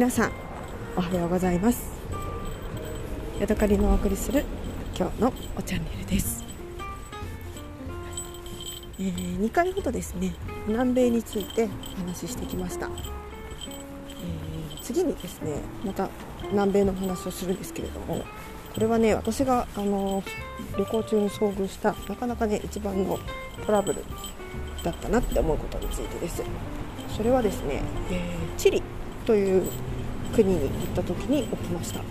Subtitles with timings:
[0.00, 0.32] 皆さん
[0.96, 1.90] おはようございます。
[3.38, 4.46] ヤドカリのお送りする
[4.98, 6.42] 今日のおチャンネルです、
[8.98, 10.34] えー、2回ほどですね
[10.66, 16.08] 南米についてお話ししてきました、えー、次にですねまた
[16.50, 18.24] 南米の話をするんですけれども
[18.72, 20.22] これはね私があの
[20.78, 23.18] 旅行中に遭遇したなかなかね一番の
[23.66, 24.02] トラブル
[24.82, 26.42] だったなって思うことについてです。
[27.14, 28.82] それはですね、えー、チリ。
[29.30, 29.62] という
[30.34, 32.02] 国に行った時に起きました、え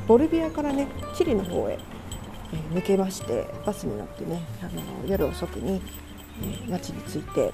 [0.00, 1.78] ー、ボルビアからねチリの方へ、
[2.54, 5.82] え、抜けましてバスに乗ってねあの夜遅くに、
[6.40, 7.52] えー、町に着いて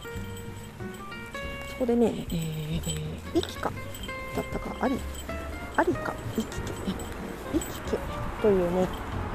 [1.69, 3.71] そこでね、えー、イキカ
[4.37, 4.97] だったかアリ
[5.77, 6.73] アリカイキケ
[7.55, 7.99] イキケ
[8.41, 8.87] というね、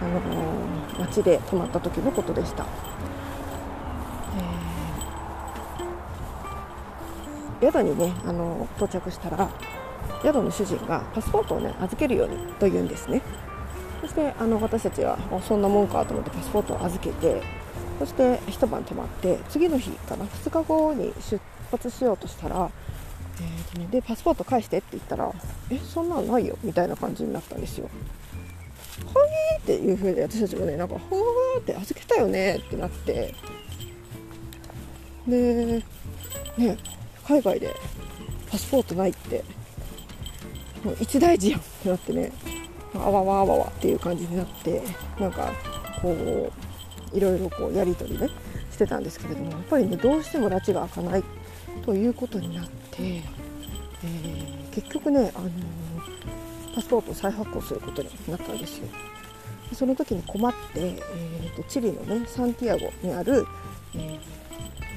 [0.01, 2.65] あのー、町で泊まった時のことでした。
[7.61, 9.49] 宿にねあの到着したら
[10.23, 13.21] 宿の主人がパスポートをね預けるようにと言うんですね。
[14.01, 17.41] そしてあの私たちはそんなもんかと思ってパスポートを預けて
[17.99, 22.71] そして一晩泊まって次の日かな2日後に出発しようとしたら、
[23.75, 25.31] えー、でパスポート返してって言ったら
[25.69, 27.89] えそんなんないよみたいな感じになったんですよ。
[29.13, 29.25] は
[29.57, 33.33] いっていう風で私たちもねなんかはーって預けたよねってなって。
[35.27, 35.83] で
[36.57, 36.77] ね
[37.29, 37.75] 海外で
[38.49, 39.43] パスポートないって
[40.83, 42.31] もう一大事やんってなってね
[42.95, 44.81] あわわあわわっていう感じになって
[45.19, 45.53] なんか
[46.01, 46.51] こ
[47.13, 48.29] ういろいろこうやり取りね
[48.71, 51.23] してたんですけれどもやっぱりねどうしても拉致が開かない
[51.85, 58.87] ということになって、えー、結局ね、あのー、パスポートを再発行することになったんですよ。
[59.73, 63.45] その時に困って、えーと、チリのねサンティアゴにある、
[63.93, 64.19] え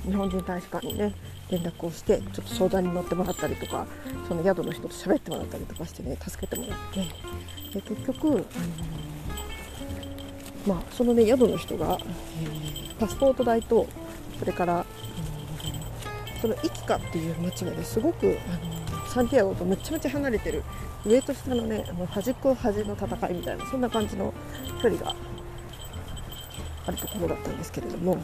[0.06, 1.14] ー、日本人大使館にね
[1.52, 3.86] 連絡をしてちょっと相談に乗ってもらったりとか
[4.26, 8.44] その宿の人と喋ってもらったりとかしてね助けてもらってで結局、あのー、
[10.66, 11.98] まあ、そのね宿の人が、
[12.42, 13.86] え、パスポート代と
[14.38, 14.84] それから、
[16.40, 20.62] そのイキカっていう街がねすごく、あのー、サンティアゴとめちゃめちゃ離れてる
[21.04, 24.32] 上と下のねもう端っこ端の戦いみたいなそんな感じの
[24.82, 25.14] 距離が
[26.86, 28.18] あるところだったんですけれども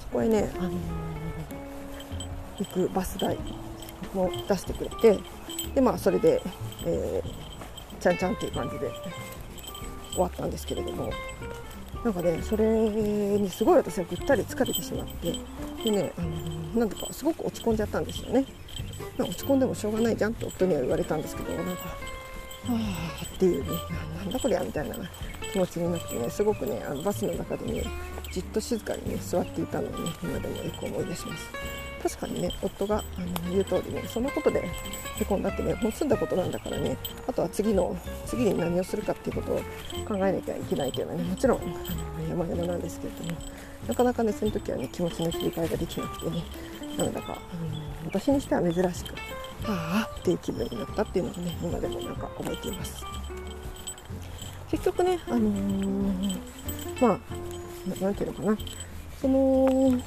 [0.00, 1.15] そこへね、あのー
[2.58, 3.36] 行くバス代
[4.14, 5.18] も出してくれて
[5.74, 6.42] でまあそれで、
[6.84, 8.90] えー、ちゃんちゃんっていう感じで
[10.12, 11.10] 終わったんですけれども
[12.04, 15.34] なんかねそれにすごい私はぐったり疲れてしまって
[15.84, 18.44] でねあのなんとかすごく落ち込んじゃったんですよね、
[19.18, 21.76] 落ち込んでもしょうがないじゃんって夫には言われたんですけどなんかは
[22.68, 23.70] あっていうね
[24.18, 24.96] なんだこりゃみたいな
[25.52, 27.84] 気持ちになってねすごくねあのバスの中でね
[28.30, 31.50] じっと静かにね座っていたのをね今でもよく思い出します。
[32.02, 34.68] 確かにね夫があの言う通りねそのことで
[35.18, 36.96] へこんだってねもう済んだことなんだからね
[37.26, 37.96] あとは次の
[38.26, 39.56] 次に何をするかっていうことを
[40.04, 41.62] 考えなきゃいけないというのはねもちろんあ
[42.22, 43.40] の山々なんですけれども
[43.88, 46.44] なかなかねその時はね気持ちの切り替えができなくてね
[46.96, 47.40] なんだか、あの
[48.06, 49.14] 私にしては珍しく
[49.66, 53.04] ああっていう気分になったっていうのがね今でもなんか覚えています。
[54.70, 56.38] 結局ねあのー、
[57.00, 57.18] まあ
[58.00, 58.58] 何ていうのかな
[59.20, 60.00] その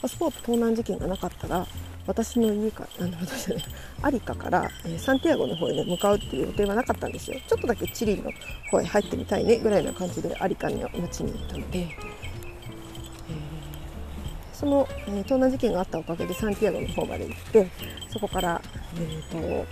[0.00, 1.66] パスポート盗難事件がなかったら
[2.06, 3.62] 私の家か あの私ね
[4.02, 7.38] アリカから、えー、サンティアゴの方へ、ね、向かうっていう予定はなかったんですよ。
[7.46, 8.30] ちょっとだけチリの
[8.70, 11.86] 方へ入ってみたいねぐらいな感じでアリカの街に行ったので、えー、
[14.52, 17.68] その、えー、盗難事件があったおかげでサンティアゴの方まで行って
[18.08, 18.62] そこから、
[18.96, 19.66] えーと、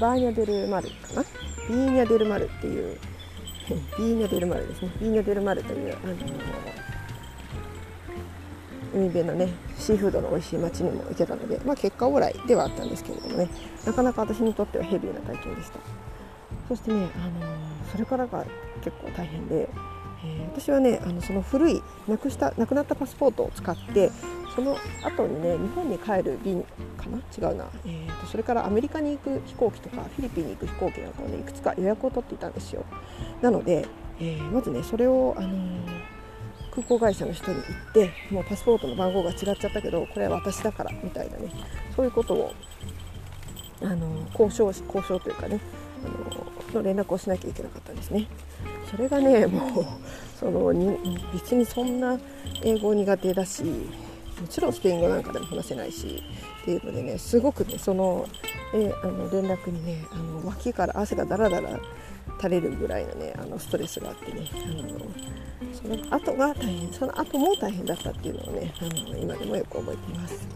[0.00, 1.24] バーニャ・デル・マルかな？
[1.68, 2.98] ビーニャ・デル・マルっていう
[3.98, 4.90] ビーニャ・デル・マルですね。
[5.00, 6.81] ビーニャ・デル・マルという、あのー
[8.94, 9.48] 海辺のね
[9.78, 13.48] シーフードの美味しい街にも行けたので、まあ、結果オーライではあったんですけれどもね
[13.86, 15.78] なかなか私にとってはヘビーな体験でした。
[16.68, 17.54] そしてね、あの、
[17.90, 18.44] それからが
[18.82, 19.68] 結構大変で、
[20.24, 24.10] えー、私はねあのその古いなくしたなくなったパスポートを使って
[24.54, 26.62] その後にね日本に帰る便
[26.96, 27.18] かな？
[27.36, 32.84] 違うな、えーと、それからアメリカに行く飛行機とかフィリピンに行く飛行機なんかをねいくつか予約を取っていたんですよ。
[33.40, 33.86] なので、
[34.20, 35.91] えー、まずねそれを、あのー
[36.74, 41.50] 空港会社の人に行ってもうパスポートの番号が違っちゃったけどこれは私だからみたいなね
[41.94, 42.54] そういうことを
[43.82, 45.60] あの交渉交渉というかね
[46.04, 48.26] あのの連絡をしなきゃいけなかったんですね。
[48.90, 49.86] それがねもう
[50.38, 52.18] そのに別にそんな
[52.62, 56.22] 英語苦手だしもちろんスペイン語なんかでも話せないし
[56.62, 58.26] っていうのでねすごくねその,、
[58.74, 61.78] えあの連絡にねあの脇から汗がだらだら
[62.40, 64.56] 垂れるぐらいのねあのストレスがあってねあ
[64.92, 64.98] の
[65.72, 70.48] その後が大変その後も大変だったっていうのをねあの今でもよく覚えています。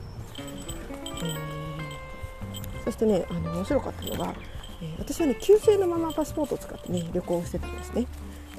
[1.20, 4.35] ーそしてねあの面白かったのが、
[4.81, 8.06] え私はね旧姓のままパスポートを使ってね旅行をしてたんですね。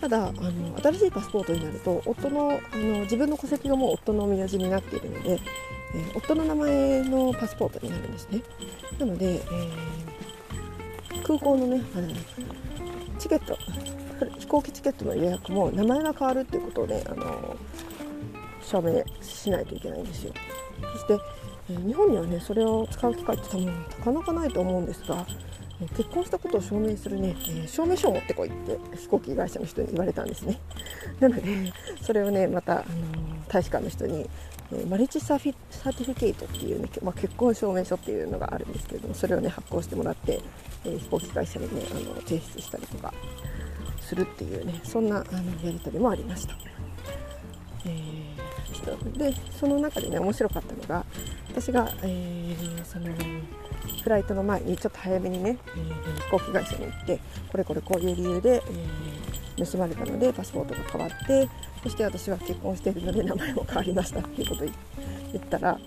[0.01, 5.39] ただあの新しいパスポートになると夫のあの自分の戸籍がもう夫の名字になっているので、えー
[6.15, 8.41] 夫の名前のパスポートになるんですね。
[8.99, 9.97] なので、えー
[11.23, 12.07] 空港のねあの
[13.17, 13.57] チケット。
[14.39, 17.55] 飛行機チケットの予約も名前が変わるっていうことをねあの
[18.63, 20.33] 証明しないといけないんですよ。
[20.93, 21.19] そして、
[21.85, 23.71] 日本にはねそれを使う機会って多分な
[24.03, 25.25] かなかないと思うんですが
[25.95, 30.59] 結婚したことを証明するね、え証明書を持ってこいって飛行機会社の人に言われたんですね。
[31.19, 32.83] なのでそれをねまた、あの
[33.47, 34.27] 大使館の人に、
[34.89, 40.41] marriage certifi certificate っていうね、まあ、結婚証明書っていうのがあるんですけれどもそれをね発行してもらって、
[40.85, 43.13] えー飛行機会社にねあの提出したりとか
[44.01, 46.55] するっていうねそんなあのやり取りもありました。
[47.85, 48.37] えー
[49.17, 51.05] でその中でね面白かったのが
[51.49, 53.07] 私が、えーその
[54.03, 57.19] フライトの前にちょっと早めにね、えー飛行機会社に行って
[57.51, 59.16] これこれこういう理由で、えー
[59.57, 61.49] 盗まれたのでパスポートが変わって
[61.83, 64.67] そして私は結婚しているので名前も変わりましたっていうことを
[65.33, 65.79] 言ったら、あの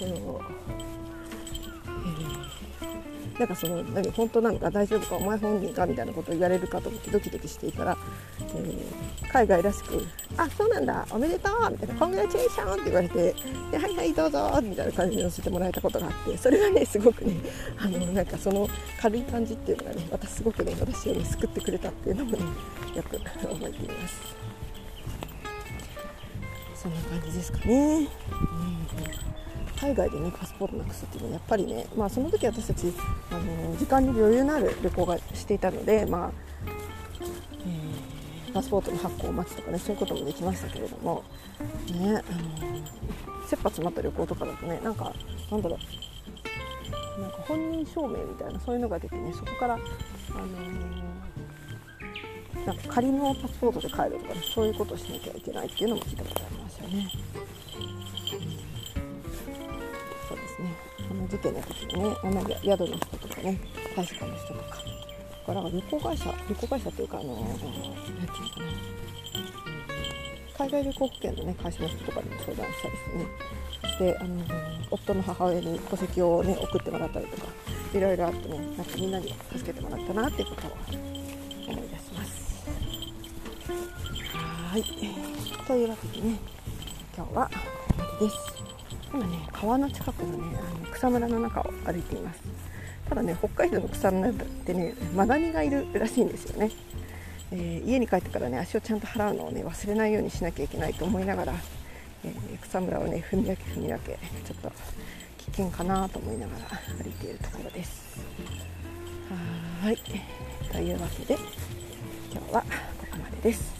[0.00, 0.96] えー
[3.38, 7.96] なんかその何本当なのか大丈夫かお前本人かみたいなことを言われるかと思ってドキドキしていたら、
[8.54, 10.02] えー海外らしく
[10.38, 11.06] 「あそうなんだ。
[11.10, 13.34] おめでとう」みたいな「コングラチュレーション」って言われて
[13.70, 17.36] 「ではいはいどうぞ」みたいな感じで乗せてもらえたことがあってそれがねすごくね
[17.76, 18.68] あのなんかその
[19.00, 22.38] 軽い感じっていうのがねまたすごくね私をね救ってくれたっていうのもね
[22.94, 24.36] よく覚えています。
[26.74, 28.06] そんな感じですかね、うん
[29.78, 32.94] 海外でねパスポートなくすっていうのはやっぱりね、まあ、その時私たち
[33.30, 36.55] あの時間に余裕のある旅行がしていたので、まあえー
[38.56, 41.22] パスポートの発行を待つとかねそういうこともできましたけれども
[41.92, 42.22] ねあの
[43.46, 45.12] 切羽詰まった旅行とかだとねなんか
[45.50, 45.76] なんだろ
[47.18, 51.06] うなんか本人証明みたいなそういうのが出てねそこからあのー
[52.66, 57.08] なんか仮のパスポートで帰るとかねそういうことをしなきゃいけないっていうのも聞いたことありますよね。
[60.28, 60.74] そうですね。
[61.08, 63.60] あの事件の時にね、同じ宿の人とかね、
[63.94, 64.82] 大使館の人とか、
[65.46, 67.86] から旅行会社、旅行会社っていうか、あの、なんていうのかな、
[70.58, 73.26] 海外旅行保険のね、会社の人とかにも相談したりしてね、
[73.80, 74.44] そして、あの、
[74.90, 77.46] 夫の母親に戸籍をね、送ってもらったりとか、
[77.94, 80.70] いろいろあってね、なんかみんなに助けてもらったなっていうことを
[81.68, 82.66] 思い出します。
[84.34, 84.82] はい。
[85.66, 86.38] というわけでね、
[87.16, 87.50] 今日はこ
[87.96, 88.56] こまでです。
[89.16, 92.42] 今ね川の近くのねあの草むらの中を歩いています
[93.08, 96.70] ただね北海道の草むらってねマダニがいるらしいんですよね、
[97.52, 101.54] えー家に帰ってからね足をちゃんと払うのをね忘れないようにしなきゃいけないと思いながら、
[102.24, 104.72] えー草むらをね踏み分け踏み分けちょっと
[105.38, 108.20] 危険かなと思いながら歩いているところです。
[109.82, 109.98] はい。
[110.72, 111.38] というわけで
[112.32, 112.66] 今日はこ
[113.12, 113.72] こまでです。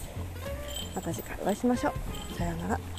[0.95, 2.37] また次回お会いしましょう。
[2.37, 2.96] さようなら。